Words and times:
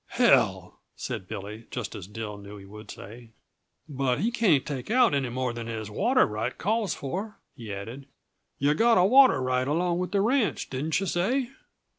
"Hell!" 0.13 0.79
said 0.95 1.27
Billy, 1.27 1.67
just 1.69 1.93
as 1.93 2.07
Dill 2.07 2.35
knew 2.35 2.57
he 2.57 2.65
would 2.65 2.89
say. 2.89 3.29
"But 3.87 4.19
he 4.19 4.31
can't 4.31 4.65
take 4.65 4.89
out 4.89 5.13
any 5.13 5.29
more 5.29 5.53
than 5.53 5.67
his 5.67 5.91
water 5.91 6.25
right 6.25 6.57
calls 6.57 6.95
for," 6.95 7.37
he 7.55 7.71
added. 7.71 8.07
"Yuh 8.57 8.73
got 8.73 8.97
a 8.97 9.03
water 9.05 9.39
right 9.39 9.67
along 9.67 9.99
with 9.99 10.11
the 10.11 10.21
ranch, 10.21 10.71
didn't 10.71 10.99
yuh 10.99 11.05
say?" 11.05 11.49